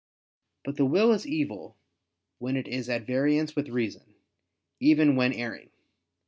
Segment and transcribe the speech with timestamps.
[0.65, 1.77] But the will is evil
[2.39, 4.15] when it is at variance with reason,
[4.79, 5.69] even when erring.